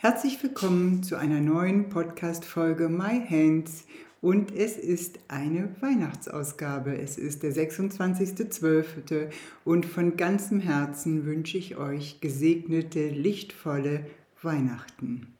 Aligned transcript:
Herzlich 0.00 0.40
willkommen 0.44 1.02
zu 1.02 1.16
einer 1.16 1.40
neuen 1.40 1.88
Podcast-Folge 1.88 2.88
My 2.88 3.20
Hands 3.28 3.84
und 4.20 4.54
es 4.54 4.76
ist 4.76 5.18
eine 5.26 5.74
Weihnachtsausgabe. 5.80 6.96
Es 6.96 7.18
ist 7.18 7.42
der 7.42 7.52
26.12. 7.52 9.32
und 9.64 9.86
von 9.86 10.16
ganzem 10.16 10.60
Herzen 10.60 11.26
wünsche 11.26 11.58
ich 11.58 11.78
euch 11.78 12.20
gesegnete, 12.20 13.08
lichtvolle 13.08 14.06
Weihnachten. 14.40 15.34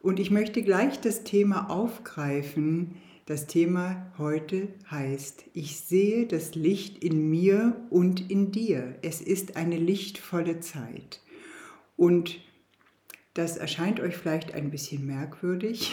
Und 0.00 0.20
ich 0.20 0.30
möchte 0.30 0.62
gleich 0.62 1.00
das 1.00 1.24
Thema 1.24 1.68
aufgreifen. 1.68 2.94
Das 3.26 3.48
Thema 3.48 4.12
heute 4.18 4.68
heißt, 4.88 5.46
ich 5.52 5.80
sehe 5.80 6.26
das 6.28 6.54
Licht 6.54 7.02
in 7.02 7.28
mir 7.28 7.74
und 7.90 8.30
in 8.30 8.52
dir. 8.52 8.94
Es 9.02 9.20
ist 9.20 9.56
eine 9.56 9.78
lichtvolle 9.78 10.60
Zeit. 10.60 11.20
Und 11.96 12.38
das 13.34 13.56
erscheint 13.56 14.00
euch 14.00 14.16
vielleicht 14.16 14.54
ein 14.54 14.70
bisschen 14.70 15.06
merkwürdig. 15.06 15.92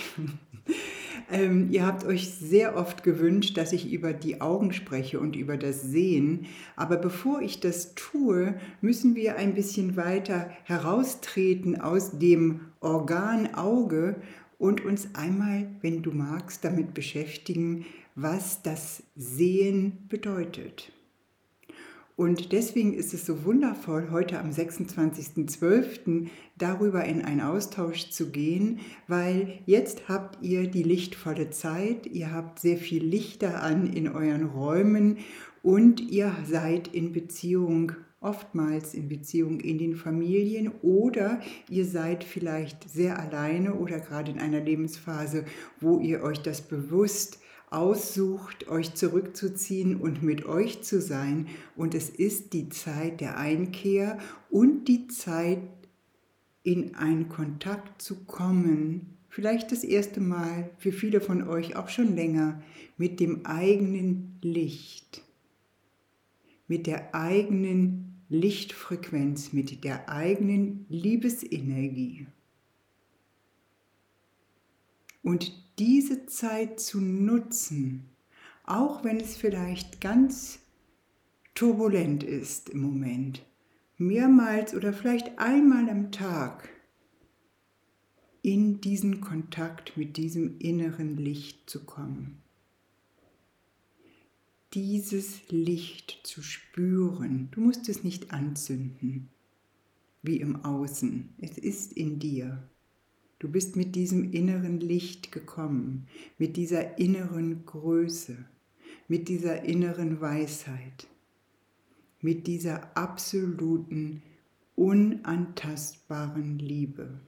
ähm, 1.32 1.70
ihr 1.72 1.86
habt 1.86 2.04
euch 2.04 2.30
sehr 2.30 2.76
oft 2.76 3.04
gewünscht, 3.04 3.58
dass 3.58 3.72
ich 3.72 3.92
über 3.92 4.12
die 4.14 4.42
Augen 4.42 4.74
spreche 4.74 5.20
und 5.20 5.36
über 5.36 5.56
das 5.56 5.82
Sehen. 5.82 6.48
Aber 6.76 6.98
bevor 6.98 7.42
ich 7.42 7.60
das 7.60 7.96
tue, 7.96 8.56
müssen 8.82 9.16
wir 9.16 9.38
ein 9.38 9.54
bisschen 9.54 9.96
weiter 9.96 10.50
heraustreten 10.66 11.80
aus 11.80 12.20
dem 12.20 12.62
Organ 12.82 13.54
Auge 13.56 14.16
und 14.58 14.84
uns 14.84 15.16
einmal, 15.16 15.70
wenn 15.82 16.02
du 16.04 16.12
magst, 16.12 16.66
damit 16.66 16.94
beschäftigen, 16.94 17.86
was 18.16 18.62
das 18.62 19.04
Sehen 19.16 20.06
bedeutet. 20.10 20.92
Und 22.20 22.52
deswegen 22.52 22.94
ist 22.94 23.14
es 23.14 23.26
so 23.26 23.46
wundervoll, 23.46 24.10
heute 24.12 24.42
am 24.42 24.50
26.12. 24.50 26.28
darüber 26.58 27.06
in 27.06 27.24
einen 27.24 27.40
Austausch 27.40 28.10
zu 28.10 28.30
gehen, 28.30 28.82
weil 29.08 29.60
jetzt 29.66 30.10
habt 30.10 30.44
ihr 30.44 30.68
die 30.68 30.84
lichtvolle 30.84 31.50
Zeit, 31.50 32.08
ihr 32.08 32.34
habt 32.34 32.60
sehr 32.60 32.76
viel 32.76 33.06
Lichter 33.06 33.64
an 33.64 33.94
in 33.94 34.10
euren 34.10 34.48
Räumen 34.48 35.20
und 35.64 36.02
ihr 36.02 36.36
seid 36.46 36.90
in 36.90 37.14
Beziehung 37.14 37.94
oftmals 38.20 38.96
in 38.96 39.08
Beziehung 39.08 39.62
in 39.62 39.78
den 39.78 39.96
Familien 39.96 40.74
oder 40.82 41.40
ihr 41.70 41.86
seid 41.86 42.26
vielleicht 42.26 42.90
sehr 42.90 43.18
alleine 43.18 43.76
oder 43.76 43.98
gerade 44.02 44.30
in 44.30 44.40
einer 44.40 44.60
Lebensphase, 44.60 45.46
wo 45.80 46.00
ihr 46.00 46.22
euch 46.22 46.42
das 46.42 46.60
bewusst 46.62 47.40
aussucht, 47.72 48.68
euch 48.68 48.96
zurückzuziehen 48.96 49.96
und 49.96 50.24
mit 50.24 50.46
euch 50.46 50.82
zu 50.82 51.02
sein. 51.02 51.48
Und 51.76 51.94
es 51.94 52.10
ist 52.10 52.54
die 52.54 52.70
Zeit 52.70 53.22
der 53.22 53.38
Einkehr 53.38 54.20
und 54.50 54.86
die 54.88 55.08
Zeit, 55.08 55.60
in 56.64 56.96
einen 56.96 57.30
Kontakt 57.30 58.02
zu 58.02 58.26
kommen, 58.26 59.18
vielleicht 59.30 59.72
das 59.72 59.84
erste 59.84 60.20
Mal, 60.20 60.70
für 60.78 60.92
viele 60.92 61.22
von 61.22 61.48
euch 61.48 61.76
auch 61.76 61.90
schon 61.90 62.16
länger, 62.16 62.62
mit 62.98 63.20
dem 63.20 63.46
eigenen 63.46 64.38
Licht, 64.42 65.24
mit 66.68 66.86
der 66.86 67.16
eigenen 67.16 68.24
Lichtfrequenz, 68.30 69.54
mit 69.54 69.84
der 69.84 70.10
eigenen 70.10 70.86
Liebesenergie. 70.90 72.28
Und 75.24 75.54
diese 75.80 76.26
Zeit 76.26 76.80
zu 76.80 77.00
nutzen, 77.00 78.10
auch 78.64 79.04
wenn 79.04 79.20
es 79.20 79.38
vielleicht 79.38 80.02
ganz 80.02 80.60
turbulent 81.56 82.24
ist 82.24 82.70
im 82.70 82.82
Moment, 82.82 83.46
mehrmals 83.98 84.76
oder 84.76 84.94
vielleicht 84.94 85.40
einmal 85.40 85.90
am 85.90 86.12
Tag 86.12 86.70
in 88.42 88.82
diesen 88.82 89.22
Kontakt 89.22 89.96
mit 89.98 90.18
diesem 90.18 90.60
inneren 90.60 91.18
Licht 91.18 91.70
zu 91.70 91.84
kommen. 91.86 92.42
Dieses 94.74 95.50
Licht 95.50 96.20
zu 96.24 96.42
spüren. 96.42 97.50
Du 97.52 97.62
musst 97.62 97.90
es 97.90 98.04
nicht 98.04 98.32
anzünden, 98.32 99.30
wie 100.22 100.38
im 100.38 100.64
Außen. 100.64 101.30
Es 101.40 101.58
ist 101.58 101.94
in 101.94 102.20
dir. 102.20 102.70
Du 103.40 103.48
bist 103.48 103.78
mit 103.78 103.96
diesem 103.96 104.34
inneren 104.34 104.82
Licht 104.82 105.32
gekommen, 105.32 106.08
mit 106.38 106.58
dieser 106.58 106.98
inneren 107.00 107.66
Größe, 107.66 108.38
mit 109.08 109.30
dieser 109.30 109.64
inneren 109.64 110.20
Weisheit, 110.20 111.08
mit 112.20 112.48
dieser 112.48 112.98
absoluten, 112.98 114.22
unantastbaren 114.76 116.60
Liebe. 116.60 117.22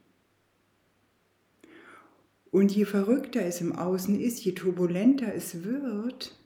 Und 2.52 2.76
je 2.76 2.84
verrückter 2.84 3.46
es 3.46 3.62
im 3.62 3.74
Außen 3.74 4.20
ist, 4.20 4.44
je 4.44 4.52
turbulenter 4.52 5.34
es 5.34 5.64
wird, 5.64 6.38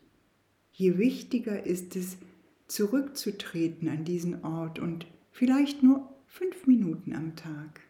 je 0.73 0.99
wichtiger 0.99 1.65
ist 1.65 1.95
es, 1.95 2.17
zurückzutreten 2.67 3.87
an 3.89 4.05
diesen 4.05 4.43
Ort 4.43 4.77
und 4.77 5.07
vielleicht 5.31 5.81
nur 5.81 6.07
fünf 6.27 6.67
Minuten 6.67 7.13
am 7.13 7.35
Tag 7.35 7.84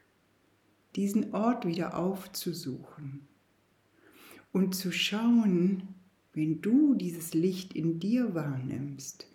diesen 0.95 1.33
Ort 1.33 1.66
wieder 1.66 1.97
aufzusuchen 1.97 3.28
und 4.51 4.73
zu 4.75 4.91
schauen, 4.91 5.83
wenn 6.33 6.61
du 6.61 6.95
dieses 6.95 7.33
Licht 7.33 7.73
in 7.73 8.00
dir 8.00 8.33
wahrnimmst, 8.35 9.28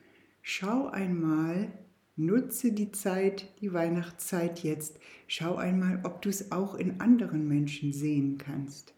schau 0.43 0.88
einmal, 0.88 1.72
nutze 2.16 2.72
die 2.72 2.93
Zeit, 2.93 3.49
die 3.60 3.72
Weihnachtszeit 3.72 4.62
jetzt, 4.62 4.99
schau 5.26 5.56
einmal, 5.56 6.00
ob 6.04 6.22
du 6.22 6.28
es 6.28 6.53
auch 6.53 6.75
in 6.75 7.00
anderen 7.00 7.49
Menschen 7.49 7.93
sehen 7.93 8.38
kannst. 8.38 8.94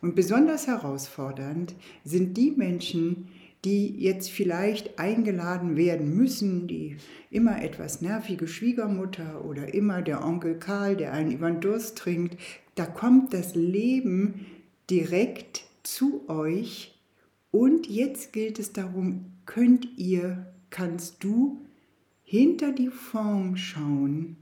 Und 0.00 0.14
besonders 0.14 0.66
herausfordernd 0.66 1.74
sind 2.04 2.36
die 2.36 2.50
Menschen, 2.50 3.28
die 3.64 3.96
jetzt 4.00 4.30
vielleicht 4.30 4.98
eingeladen 4.98 5.76
werden 5.76 6.16
müssen, 6.16 6.66
die 6.66 6.96
immer 7.30 7.62
etwas 7.62 8.00
nervige 8.00 8.48
Schwiegermutter 8.48 9.44
oder 9.44 9.72
immer 9.72 10.02
der 10.02 10.24
Onkel 10.24 10.58
Karl, 10.58 10.96
der 10.96 11.12
einen 11.12 11.30
über 11.30 11.50
den 11.50 11.60
Durst 11.60 11.96
trinkt, 11.98 12.36
da 12.74 12.86
kommt 12.86 13.32
das 13.32 13.54
Leben 13.54 14.46
direkt 14.90 15.64
zu 15.82 16.28
euch. 16.28 16.98
Und 17.50 17.88
jetzt 17.88 18.32
gilt 18.32 18.58
es 18.58 18.72
darum, 18.72 19.26
könnt 19.46 19.86
ihr, 19.96 20.46
kannst 20.70 21.22
du 21.22 21.60
hinter 22.24 22.72
die 22.72 22.88
Form 22.88 23.56
schauen, 23.56 24.36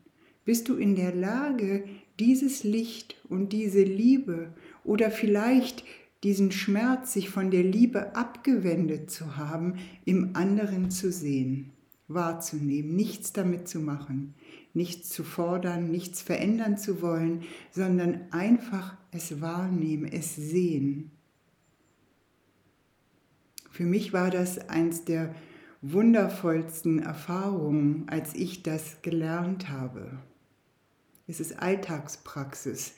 bist 0.44 0.68
du 0.68 0.76
in 0.76 0.94
der 0.94 1.14
Lage, 1.14 1.84
dieses 2.18 2.64
Licht 2.64 3.16
und 3.28 3.52
diese 3.52 3.82
Liebe 3.82 4.52
oder 4.84 5.10
vielleicht 5.10 5.84
diesen 6.22 6.52
Schmerz, 6.52 7.12
sich 7.12 7.30
von 7.30 7.50
der 7.50 7.62
Liebe 7.62 8.14
abgewendet 8.14 9.10
zu 9.10 9.36
haben, 9.36 9.78
im 10.04 10.36
anderen 10.36 10.90
zu 10.90 11.10
sehen, 11.10 11.70
wahrzunehmen, 12.08 12.94
nichts 12.94 13.32
damit 13.32 13.68
zu 13.68 13.80
machen, 13.80 14.34
nichts 14.74 15.08
zu 15.08 15.24
fordern, 15.24 15.90
nichts 15.90 16.20
verändern 16.20 16.76
zu 16.76 17.00
wollen, 17.00 17.42
sondern 17.70 18.20
einfach 18.32 18.96
es 19.12 19.40
wahrnehmen, 19.40 20.10
es 20.10 20.36
sehen. 20.36 21.10
Für 23.70 23.84
mich 23.84 24.12
war 24.12 24.30
das 24.30 24.68
eins 24.68 25.04
der 25.04 25.34
wundervollsten 25.80 26.98
Erfahrungen, 26.98 28.04
als 28.08 28.34
ich 28.34 28.62
das 28.62 29.00
gelernt 29.00 29.70
habe. 29.70 30.18
Es 31.26 31.40
ist 31.40 31.58
Alltagspraxis 31.58 32.92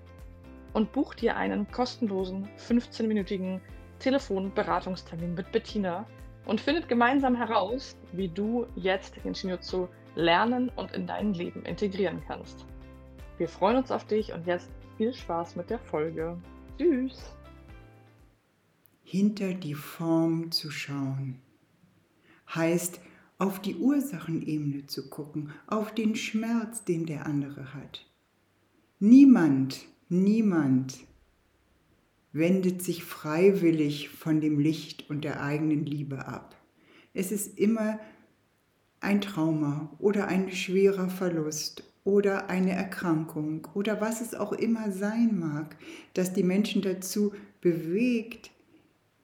und 0.72 0.92
buch 0.92 1.14
dir 1.14 1.36
einen 1.36 1.70
kostenlosen 1.70 2.48
15-minütigen 2.56 3.60
Telefonberatungstermin 3.98 5.34
mit 5.34 5.50
Bettina 5.52 6.06
und 6.46 6.60
findet 6.60 6.88
gemeinsam 6.88 7.36
heraus, 7.36 7.96
wie 8.12 8.28
du 8.28 8.66
jetzt 8.74 9.24
den 9.24 9.34
Shinjutsu 9.34 9.88
lernen 10.14 10.70
und 10.76 10.92
in 10.92 11.06
dein 11.06 11.34
Leben 11.34 11.64
integrieren 11.64 12.22
kannst. 12.26 12.66
Wir 13.38 13.48
freuen 13.48 13.76
uns 13.76 13.90
auf 13.90 14.04
dich 14.06 14.32
und 14.32 14.46
jetzt 14.46 14.70
viel 14.96 15.14
Spaß 15.14 15.56
mit 15.56 15.70
der 15.70 15.78
Folge. 15.78 16.36
Tschüss! 16.78 17.34
Hinter 19.02 19.54
die 19.54 19.74
Form 19.74 20.50
zu 20.50 20.70
schauen 20.70 21.40
heißt, 22.54 23.00
auf 23.38 23.60
die 23.60 23.76
Ursachenebene 23.76 24.86
zu 24.86 25.08
gucken, 25.08 25.52
auf 25.66 25.94
den 25.94 26.14
Schmerz, 26.14 26.84
den 26.84 27.06
der 27.06 27.26
andere 27.26 27.74
hat. 27.74 28.06
Niemand, 29.00 29.80
niemand 30.12 30.98
wendet 32.32 32.82
sich 32.82 33.04
freiwillig 33.04 34.08
von 34.10 34.40
dem 34.40 34.58
Licht 34.58 35.10
und 35.10 35.24
der 35.24 35.42
eigenen 35.42 35.84
Liebe 35.84 36.26
ab. 36.26 36.56
Es 37.14 37.32
ist 37.32 37.58
immer 37.58 37.98
ein 39.00 39.20
Trauma 39.20 39.90
oder 39.98 40.28
ein 40.28 40.50
schwerer 40.52 41.08
Verlust 41.08 41.84
oder 42.04 42.48
eine 42.48 42.72
Erkrankung 42.72 43.68
oder 43.74 44.00
was 44.00 44.20
es 44.20 44.34
auch 44.34 44.52
immer 44.52 44.92
sein 44.92 45.38
mag, 45.38 45.76
das 46.14 46.32
die 46.32 46.42
Menschen 46.42 46.82
dazu 46.82 47.32
bewegt, 47.60 48.50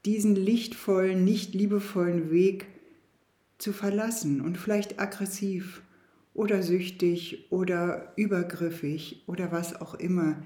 diesen 0.05 0.37
lichtvollen, 0.37 1.25
nicht 1.25 1.55
liebevollen 1.55 2.31
Weg 2.31 2.67
zu 3.59 3.73
verlassen 3.73 4.41
und 4.41 4.59
vielleicht 4.59 5.01
aggressiv 5.01 5.83
oder 6.35 6.63
süchtig 6.63 7.51
oder 7.51 8.13
übergriffig 8.17 9.25
oder 9.27 9.51
was 9.51 9.81
auch 9.81 9.95
immer 9.95 10.37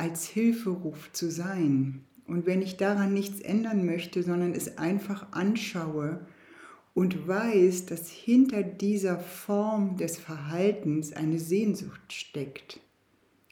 als 0.00 0.26
Hilferuf 0.26 1.12
zu 1.12 1.30
sein. 1.30 2.06
Und 2.26 2.46
wenn 2.46 2.62
ich 2.62 2.78
daran 2.78 3.12
nichts 3.12 3.40
ändern 3.40 3.84
möchte, 3.84 4.22
sondern 4.22 4.54
es 4.54 4.78
einfach 4.78 5.30
anschaue 5.32 6.26
und 6.94 7.28
weiß, 7.28 7.84
dass 7.84 8.10
hinter 8.10 8.62
dieser 8.62 9.18
Form 9.18 9.98
des 9.98 10.16
Verhaltens 10.16 11.12
eine 11.12 11.38
Sehnsucht 11.38 12.14
steckt, 12.14 12.80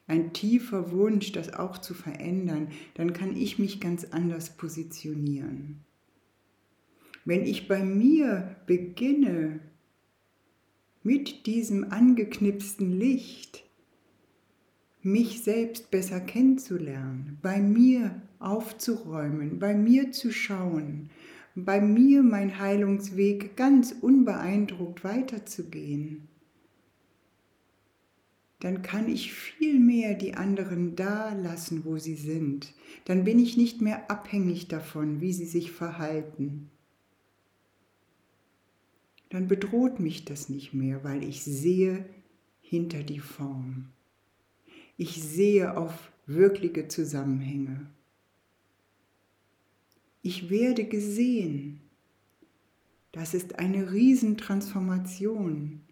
ein 0.06 0.32
tiefer 0.32 0.90
Wunsch, 0.90 1.32
das 1.32 1.52
auch 1.52 1.76
zu 1.76 1.92
verändern, 1.92 2.68
dann 2.94 3.12
kann 3.12 3.36
ich 3.36 3.58
mich 3.58 3.78
ganz 3.78 4.06
anders 4.06 4.56
positionieren. 4.56 5.80
Wenn 7.26 7.44
ich 7.44 7.68
bei 7.68 7.84
mir 7.84 8.56
beginne, 8.66 9.60
mit 11.02 11.44
diesem 11.44 11.92
angeknipsten 11.92 12.98
Licht, 12.98 13.67
mich 15.12 15.42
selbst 15.42 15.90
besser 15.90 16.20
kennenzulernen, 16.20 17.38
bei 17.42 17.60
mir 17.60 18.22
aufzuräumen, 18.38 19.58
bei 19.58 19.74
mir 19.74 20.12
zu 20.12 20.32
schauen, 20.32 21.10
bei 21.54 21.80
mir 21.80 22.22
mein 22.22 22.58
Heilungsweg 22.58 23.56
ganz 23.56 23.94
unbeeindruckt 24.00 25.04
weiterzugehen, 25.04 26.28
dann 28.60 28.82
kann 28.82 29.08
ich 29.08 29.32
viel 29.32 29.78
mehr 29.78 30.14
die 30.14 30.34
anderen 30.34 30.96
da 30.96 31.32
lassen, 31.32 31.84
wo 31.84 31.98
sie 31.98 32.16
sind. 32.16 32.74
Dann 33.04 33.22
bin 33.22 33.38
ich 33.38 33.56
nicht 33.56 33.80
mehr 33.80 34.10
abhängig 34.10 34.66
davon, 34.66 35.20
wie 35.20 35.32
sie 35.32 35.46
sich 35.46 35.70
verhalten. 35.70 36.68
Dann 39.30 39.46
bedroht 39.46 40.00
mich 40.00 40.24
das 40.24 40.48
nicht 40.48 40.74
mehr, 40.74 41.04
weil 41.04 41.22
ich 41.22 41.44
sehe 41.44 42.04
hinter 42.60 43.02
die 43.04 43.20
Form. 43.20 43.90
Ich 45.00 45.22
sehe 45.22 45.76
auf 45.76 46.10
wirkliche 46.26 46.88
Zusammenhänge. 46.88 47.86
Ich 50.22 50.50
werde 50.50 50.84
gesehen. 50.84 51.80
Das 53.12 53.32
ist 53.32 53.60
eine 53.60 53.92
Riesentransformation. 53.92 55.82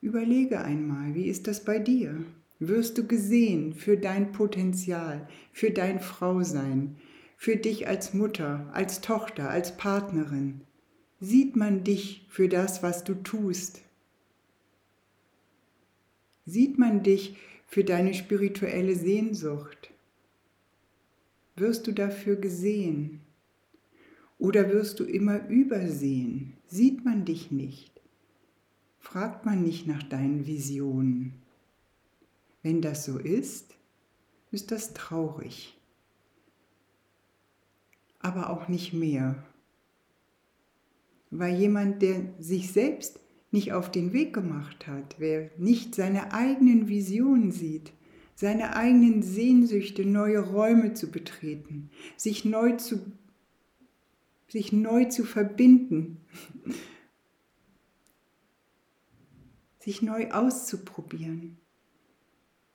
Überlege 0.00 0.60
einmal, 0.60 1.16
wie 1.16 1.26
ist 1.26 1.48
das 1.48 1.64
bei 1.64 1.80
dir? 1.80 2.24
Wirst 2.60 2.98
du 2.98 3.06
gesehen 3.08 3.74
für 3.74 3.96
dein 3.96 4.30
Potenzial, 4.30 5.26
für 5.52 5.72
dein 5.72 5.98
Frausein, 5.98 6.98
für 7.36 7.56
dich 7.56 7.88
als 7.88 8.14
Mutter, 8.14 8.70
als 8.72 9.00
Tochter, 9.00 9.50
als 9.50 9.76
Partnerin? 9.76 10.60
Sieht 11.18 11.56
man 11.56 11.82
dich 11.82 12.26
für 12.28 12.48
das, 12.48 12.80
was 12.84 13.02
du 13.02 13.14
tust? 13.14 13.82
Sieht 16.46 16.78
man 16.78 17.02
dich 17.02 17.36
für 17.70 17.84
deine 17.84 18.14
spirituelle 18.14 18.96
Sehnsucht? 18.96 19.92
Wirst 21.54 21.86
du 21.86 21.92
dafür 21.92 22.34
gesehen? 22.34 23.20
Oder 24.38 24.70
wirst 24.70 24.98
du 24.98 25.04
immer 25.04 25.46
übersehen? 25.46 26.56
Sieht 26.66 27.04
man 27.04 27.24
dich 27.24 27.52
nicht? 27.52 28.00
Fragt 28.98 29.46
man 29.46 29.62
nicht 29.62 29.86
nach 29.86 30.02
deinen 30.02 30.48
Visionen? 30.48 31.34
Wenn 32.64 32.82
das 32.82 33.04
so 33.04 33.18
ist, 33.18 33.76
ist 34.50 34.72
das 34.72 34.92
traurig. 34.92 35.78
Aber 38.18 38.50
auch 38.50 38.66
nicht 38.66 38.92
mehr. 38.92 39.44
Weil 41.30 41.56
jemand, 41.56 42.02
der 42.02 42.34
sich 42.40 42.72
selbst 42.72 43.19
nicht 43.50 43.72
auf 43.72 43.90
den 43.90 44.12
Weg 44.12 44.32
gemacht 44.32 44.86
hat, 44.86 45.16
wer 45.18 45.50
nicht 45.58 45.94
seine 45.94 46.32
eigenen 46.32 46.88
Visionen 46.88 47.50
sieht, 47.50 47.92
seine 48.34 48.74
eigenen 48.76 49.22
Sehnsüchte, 49.22 50.04
neue 50.04 50.38
Räume 50.38 50.94
zu 50.94 51.10
betreten, 51.10 51.90
sich 52.16 52.44
neu 52.44 52.76
zu, 52.76 53.00
sich 54.48 54.72
neu 54.72 55.06
zu 55.06 55.24
verbinden, 55.24 56.18
sich 59.78 60.00
neu 60.00 60.30
auszuprobieren, 60.30 61.58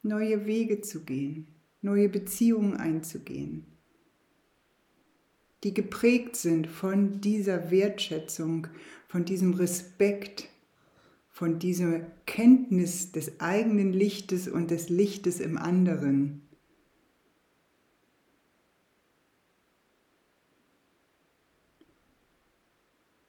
neue 0.04 0.46
Wege 0.46 0.82
zu 0.82 1.04
gehen, 1.04 1.48
neue 1.82 2.10
Beziehungen 2.10 2.76
einzugehen, 2.76 3.66
die 5.64 5.74
geprägt 5.74 6.36
sind 6.36 6.68
von 6.68 7.22
dieser 7.22 7.72
Wertschätzung, 7.72 8.68
von 9.08 9.26
diesem 9.26 9.54
Respekt, 9.54 10.50
von 11.36 11.60
dieser 11.60 12.00
Kenntnis 12.26 13.12
des 13.12 13.42
eigenen 13.42 13.92
Lichtes 13.92 14.48
und 14.48 14.72
des 14.72 14.88
Lichtes 14.88 15.42
im 15.42 15.58
anderen. 15.58 16.42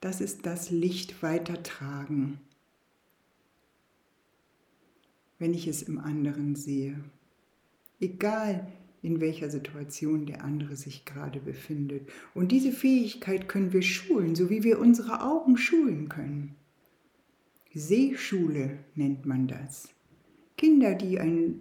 Das 0.00 0.20
ist 0.20 0.46
das 0.46 0.70
Licht 0.70 1.20
weitertragen, 1.20 2.38
wenn 5.40 5.52
ich 5.52 5.66
es 5.66 5.82
im 5.82 5.98
anderen 5.98 6.54
sehe. 6.54 7.02
Egal 7.98 8.70
in 9.02 9.20
welcher 9.20 9.50
Situation 9.50 10.26
der 10.26 10.44
andere 10.44 10.76
sich 10.76 11.04
gerade 11.04 11.40
befindet. 11.40 12.08
Und 12.34 12.52
diese 12.52 12.70
Fähigkeit 12.70 13.48
können 13.48 13.72
wir 13.72 13.82
schulen, 13.82 14.36
so 14.36 14.48
wie 14.48 14.62
wir 14.62 14.78
unsere 14.78 15.24
Augen 15.24 15.56
schulen 15.56 16.08
können. 16.08 16.54
Sehschule 17.76 18.78
nennt 18.94 19.26
man 19.26 19.48
das. 19.48 19.90
Kinder, 20.56 20.94
die, 20.94 21.20
ein, 21.20 21.60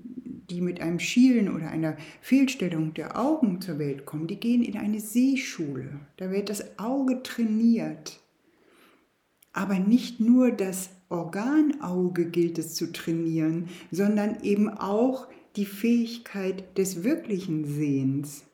die 0.50 0.62
mit 0.62 0.80
einem 0.80 1.00
Schielen 1.00 1.54
oder 1.54 1.70
einer 1.70 1.98
Fehlstellung 2.22 2.94
der 2.94 3.20
Augen 3.20 3.60
zur 3.60 3.80
Welt 3.80 4.06
kommen, 4.06 4.28
die 4.28 4.40
gehen 4.40 4.64
in 4.64 4.78
eine 4.78 5.02
Sehschule. 5.02 6.00
Da 6.16 6.32
wird 6.32 6.50
das 6.50 6.80
Auge 6.80 7.22
trainiert. 7.22 8.22
Aber 9.52 9.78
nicht 9.78 10.22
nur 10.22 10.52
das 10.52 10.90
Organauge 11.10 12.30
gilt 12.30 12.60
es 12.60 12.76
zu 12.76 12.94
trainieren, 12.94 13.68
sondern 13.92 14.42
eben 14.42 14.70
auch 14.70 15.28
die 15.58 15.66
Fähigkeit 15.66 16.78
des 16.78 17.04
wirklichen 17.04 17.66
Sehens. 17.66 18.46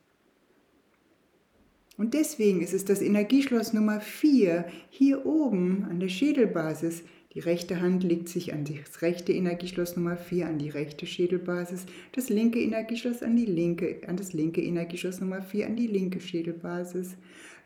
Und 1.98 2.16
deswegen 2.16 2.62
ist 2.62 2.74
es 2.74 2.86
das 2.86 3.02
Energieschloss 3.02 3.74
Nummer 3.74 4.00
4 4.00 4.66
hier 4.90 5.28
oben 5.28 5.86
an 5.88 6.00
der 6.00 6.10
Schädelbasis, 6.10 7.04
Die 7.34 7.40
rechte 7.40 7.80
Hand 7.80 8.04
legt 8.04 8.28
sich 8.28 8.54
an 8.54 8.66
das 8.66 9.02
rechte 9.02 9.32
Energieschloss 9.32 9.96
Nummer 9.96 10.18
4, 10.18 10.48
an 10.48 10.60
die 10.60 10.70
rechte 10.70 11.06
Schädelbasis, 11.06 11.86
das 12.12 12.28
linke 12.28 12.60
Energieschloss 12.60 13.24
an, 13.24 13.38
die 13.38 13.46
linke, 13.46 14.02
an 14.06 14.18
das 14.18 14.34
linke 14.34 14.62
Energieschloss 14.62 15.22
Nummer 15.22 15.42
4, 15.42 15.68
an 15.68 15.76
die 15.78 15.88
linke 15.88 16.20
Schädelbasis. 16.20 17.16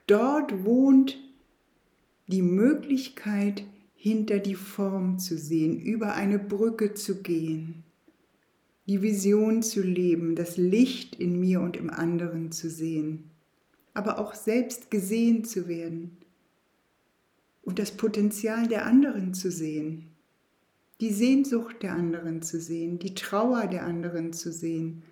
Dort 0.05 0.63
wohnt 0.63 1.17
die 2.27 2.43
Möglichkeit, 2.43 3.63
hinter 3.95 4.38
die 4.38 4.55
Form 4.55 5.17
zu 5.17 5.36
sehen, 5.36 5.79
über 5.81 6.13
eine 6.13 6.38
Brücke 6.38 6.93
zu 6.93 7.24
gehen, 7.24 7.84
die 8.86 9.01
Vision 9.01 9.63
zu 9.63 9.81
leben, 9.81 10.36
das 10.36 10.57
Licht 10.57 11.15
in 11.15 11.39
mir 11.39 11.60
und 11.62 11.75
im 11.75 11.89
anderen 11.89 12.51
zu 12.51 12.69
sehen, 12.69 13.31
aber 13.95 14.19
auch 14.19 14.36
selbst 14.36 14.91
gesehen 14.91 15.43
zu 15.43 15.67
werden 15.67 16.17
und 17.65 17.79
das 17.79 17.91
Potenzial 17.91 18.67
der 18.67 18.86
anderen 18.86 19.34
zu 19.34 19.51
sehen, 19.51 20.12
die 21.01 21.12
Sehnsucht 21.12 21.84
der 21.84 21.93
anderen 21.93 22.41
zu 22.41 22.60
sehen, 22.62 23.00
die 23.00 23.15
Trauer 23.15 23.67
der 23.67 23.86
anderen 23.86 24.31
zu 24.31 24.51
sehen, 24.51 25.03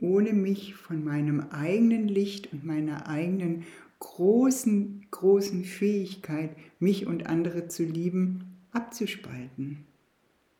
ohne 0.00 0.32
mich 0.32 0.76
von 0.76 1.04
meinem 1.04 1.40
eigenen 1.50 2.08
Licht 2.08 2.52
und 2.52 2.64
meiner 2.64 3.08
eigenen 3.08 3.64
großen, 3.98 5.06
großen 5.10 5.64
Fähigkeit, 5.64 6.56
mich 6.78 7.06
und 7.06 7.26
andere 7.26 7.66
zu 7.66 7.82
lieben, 7.84 8.44
abzuspalten. 8.70 9.84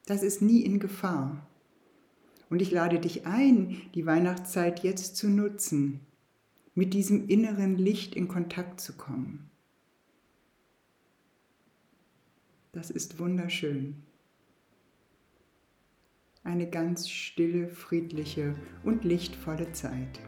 Das 0.07 0.23
ist 0.23 0.43
nie 0.43 0.63
in 0.63 0.81
Gefahr. 0.81 1.47
Und 2.51 2.63
ich 2.63 2.71
lade 2.71 2.99
dich 2.99 3.27
ein, 3.27 3.77
die 3.95 4.07
Weihnachtszeit 4.07 4.83
jetzt 4.83 5.17
zu 5.17 5.29
nutzen, 5.29 6.01
mit 6.75 6.95
diesem 6.95 7.29
inneren 7.29 7.77
Licht 7.77 8.15
in 8.15 8.27
Kontakt 8.27 8.81
zu 8.81 8.95
kommen. 8.95 9.48
Das 12.79 12.91
ist 12.91 13.19
wunderschön. 13.19 13.97
Eine 16.45 16.71
ganz 16.71 17.11
stille, 17.11 17.67
friedliche 17.67 18.55
und 18.85 19.03
lichtvolle 19.03 19.73
Zeit. 19.73 20.21